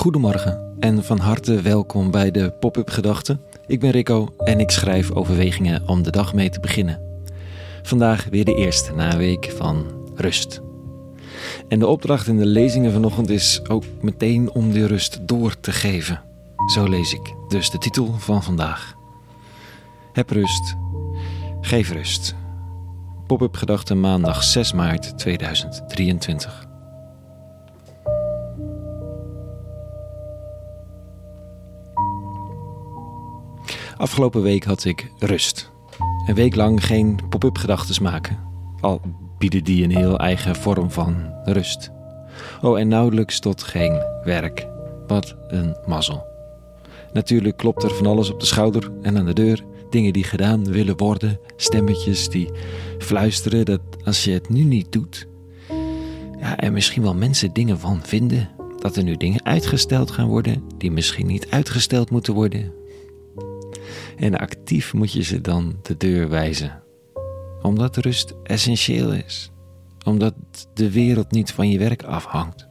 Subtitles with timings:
[0.00, 3.40] Goedemorgen en van harte welkom bij de Pop-up Gedachten.
[3.66, 7.00] Ik ben Rico en ik schrijf overwegingen om de dag mee te beginnen.
[7.82, 10.60] Vandaag weer de eerste na week van rust.
[11.68, 15.72] En de opdracht in de lezingen vanochtend is ook meteen om die rust door te
[15.72, 16.22] geven.
[16.74, 18.94] Zo lees ik dus de titel van vandaag.
[20.12, 20.76] Heb rust,
[21.60, 22.34] geef rust.
[23.26, 26.69] Pop-up Gedachten maandag 6 maart 2023.
[34.00, 35.70] Afgelopen week had ik rust.
[36.26, 38.38] Een week lang geen pop-up gedachten maken.
[38.80, 39.00] Al
[39.38, 41.90] bieden die een heel eigen vorm van rust.
[42.62, 44.66] Oh, en nauwelijks tot geen werk.
[45.06, 46.26] Wat een mazzel.
[47.12, 49.64] Natuurlijk klopt er van alles op de schouder en aan de deur.
[49.90, 51.40] Dingen die gedaan willen worden.
[51.56, 52.50] Stemmetjes die
[52.98, 55.28] fluisteren dat als je het nu niet doet.
[56.38, 58.48] Ja, en misschien wel mensen dingen van vinden.
[58.78, 62.79] Dat er nu dingen uitgesteld gaan worden die misschien niet uitgesteld moeten worden.
[64.16, 66.82] En actief moet je ze dan de deur wijzen.
[67.62, 69.50] Omdat rust essentieel is.
[70.04, 70.34] Omdat
[70.74, 72.68] de wereld niet van je werk afhangt.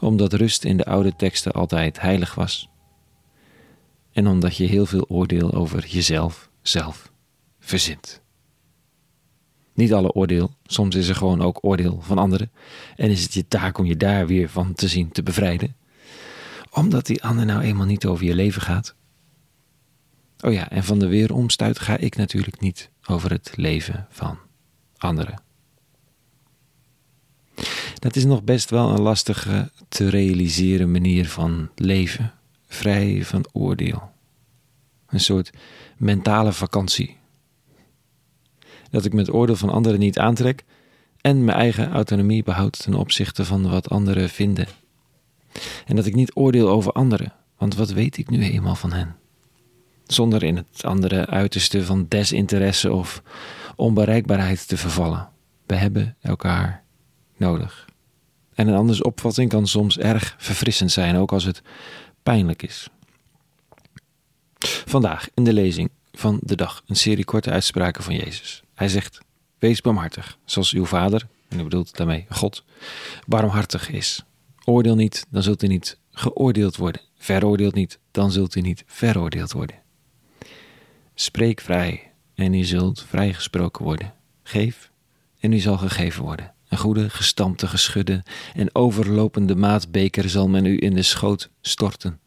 [0.00, 2.68] Omdat rust in de oude teksten altijd heilig was.
[4.12, 7.12] En omdat je heel veel oordeel over jezelf zelf
[7.60, 8.22] verzint.
[9.74, 12.52] Niet alle oordeel, soms is er gewoon ook oordeel van anderen.
[12.96, 15.76] En is het je taak om je daar weer van te zien te bevrijden.
[16.70, 18.94] Omdat die ander nou eenmaal niet over je leven gaat,
[20.42, 24.38] Oh ja, en van de weeromstuit ga ik natuurlijk niet over het leven van
[24.96, 25.42] anderen.
[27.94, 32.32] Dat is nog best wel een lastige te realiseren manier van leven,
[32.66, 34.10] vrij van oordeel.
[35.06, 35.50] Een soort
[35.96, 37.16] mentale vakantie.
[38.90, 40.64] Dat ik met oordeel van anderen niet aantrek
[41.20, 44.66] en mijn eigen autonomie behoud ten opzichte van wat anderen vinden.
[45.86, 49.16] En dat ik niet oordeel over anderen, want wat weet ik nu eenmaal van hen?
[50.12, 53.22] Zonder in het andere uiterste van desinteresse of
[53.76, 55.28] onbereikbaarheid te vervallen.
[55.66, 56.84] We hebben elkaar
[57.36, 57.88] nodig.
[58.54, 61.62] En een anders opvatting kan soms erg verfrissend zijn, ook als het
[62.22, 62.88] pijnlijk is.
[64.84, 68.62] Vandaag in de lezing van de dag een serie korte uitspraken van Jezus.
[68.74, 69.18] Hij zegt:
[69.58, 72.64] Wees barmhartig, zoals uw Vader, en u bedoelt daarmee God,
[73.26, 74.24] barmhartig is.
[74.64, 77.00] Oordeel niet, dan zult u niet geoordeeld worden.
[77.18, 79.76] Veroordeeld niet, dan zult u niet veroordeeld worden.
[81.14, 84.14] Spreek vrij en u zult vrijgesproken worden.
[84.42, 84.90] Geef
[85.40, 86.52] en u zal gegeven worden.
[86.68, 88.22] Een goede, gestampte, geschudde
[88.54, 92.20] en overlopende maatbeker zal men u in de schoot storten.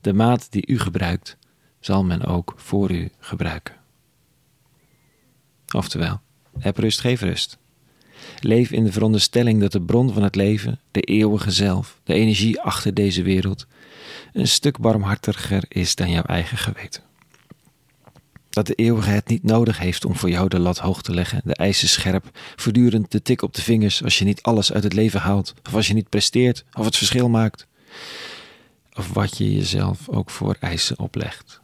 [0.00, 1.36] De maat die u gebruikt,
[1.80, 3.74] zal men ook voor u gebruiken.
[5.74, 6.20] Oftewel,
[6.58, 7.58] heb rust, geef rust.
[8.40, 12.60] Leef in de veronderstelling dat de bron van het leven, de eeuwige zelf, de energie
[12.60, 13.66] achter deze wereld,
[14.32, 17.02] een stuk barmhartiger is dan jouw eigen geweten.
[18.50, 21.40] Dat de eeuwige het niet nodig heeft om voor jou de lat hoog te leggen,
[21.44, 24.92] de eisen scherp, voortdurend de tik op de vingers als je niet alles uit het
[24.92, 27.66] leven haalt, of als je niet presteert, of het verschil maakt,
[28.92, 31.60] of wat je jezelf ook voor eisen oplegt.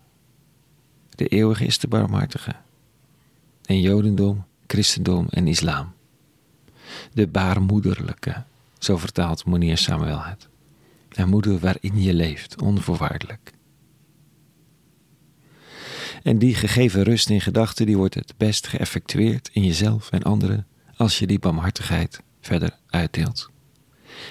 [1.10, 2.54] De eeuwige is de barmhartige.
[3.64, 5.92] In Jodendom, Christendom en Islam.
[7.12, 8.42] De baarmoederlijke,
[8.78, 10.48] zo vertaalt Monier Samuel het.
[11.08, 13.52] Een moeder waarin je leeft, onvoorwaardelijk.
[16.26, 20.66] En die gegeven rust in gedachten, die wordt het best geëffectueerd in jezelf en anderen
[20.96, 23.50] als je die barmhartigheid verder uitdeelt.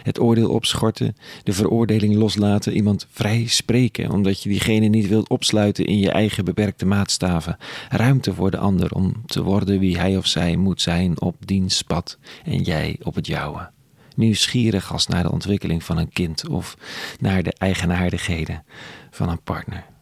[0.04, 5.86] Het oordeel opschorten, de veroordeling loslaten, iemand vrij spreken, omdat je diegene niet wilt opsluiten
[5.86, 7.58] in je eigen beperkte maatstaven.
[7.90, 11.82] Ruimte voor de ander om te worden wie hij of zij moet zijn op diens
[11.82, 13.70] pad en jij op het jouwe.
[14.16, 16.78] Nieuwsgierig als naar de ontwikkeling van een kind of
[17.20, 18.64] naar de eigenaardigheden
[19.12, 19.94] van een partner.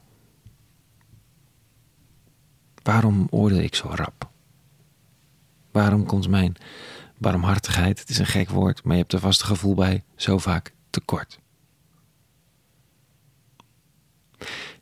[2.83, 4.29] Waarom oordeel ik zo rap?
[5.71, 6.55] Waarom komt mijn
[7.17, 10.37] barmhartigheid, het is een gek woord, maar je hebt er vast een gevoel bij, zo
[10.37, 11.39] vaak tekort?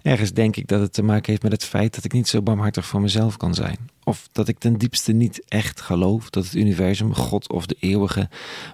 [0.01, 2.41] Ergens denk ik dat het te maken heeft met het feit dat ik niet zo
[2.41, 3.89] barmhartig voor mezelf kan zijn.
[4.03, 8.29] Of dat ik ten diepste niet echt geloof dat het universum, God of de eeuwige,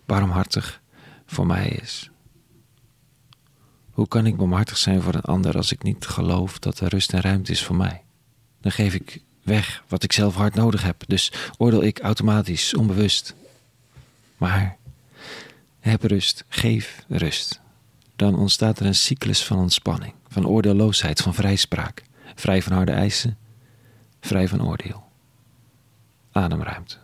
[0.05, 0.81] barmhartig
[1.25, 2.11] voor mij is.
[3.91, 7.13] Hoe kan ik barmhartig zijn voor een ander als ik niet geloof dat er rust
[7.13, 8.05] en ruimte is voor mij?
[8.61, 11.03] dan geef ik weg wat ik zelf hard nodig heb.
[11.07, 13.35] Dus oordeel ik automatisch, onbewust.
[14.37, 14.77] Maar
[15.79, 17.61] heb rust, geef rust.
[18.15, 22.03] Dan ontstaat er een cyclus van ontspanning, van oordeelloosheid, van vrijspraak.
[22.35, 23.37] Vrij van harde eisen,
[24.19, 25.03] vrij van oordeel.
[26.31, 26.97] Ademruimte.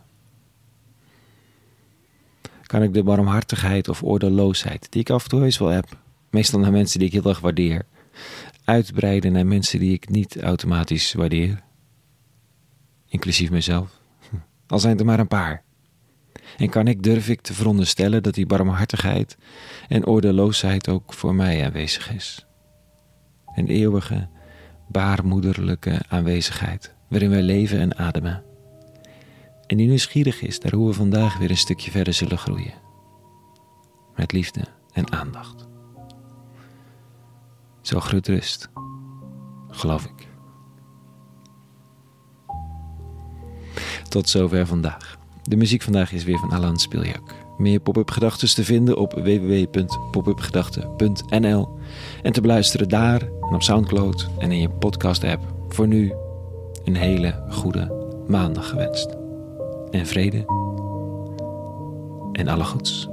[2.64, 5.98] Kan ik de barmhartigheid of oordeelloosheid, die ik af en toe eens wel heb,
[6.34, 7.86] Meestal naar mensen die ik heel erg waardeer.
[8.64, 11.64] Uitbreiden naar mensen die ik niet automatisch waardeer.
[13.14, 14.00] Inclusief mezelf.
[14.68, 15.64] Al zijn er maar een paar.
[16.58, 19.38] En kan ik, durf ik te veronderstellen dat die barmhartigheid
[19.88, 22.46] en oordeelloosheid ook voor mij aanwezig is.
[23.56, 24.28] Een eeuwige,
[24.88, 28.44] baarmoederlijke aanwezigheid, waarin wij leven en ademen.
[29.68, 32.74] En die nieuwsgierig is naar hoe we vandaag weer een stukje verder zullen groeien.
[34.16, 34.62] Met liefde
[34.94, 35.68] en aandacht.
[37.82, 38.70] Zo groot rust,
[39.70, 40.33] geloof ik.
[44.14, 45.18] Tot zover vandaag.
[45.44, 47.34] De muziek vandaag is weer van Alan Spiljak.
[47.58, 51.70] Meer pop-up gedachten te vinden op www.popupgedachten.nl
[52.24, 55.54] en te beluisteren daar en op Soundcloud en in je podcast app.
[55.70, 56.14] Voor nu
[56.84, 59.16] een hele goede maandag gewenst.
[59.92, 60.46] En vrede
[62.32, 63.13] en alle goeds.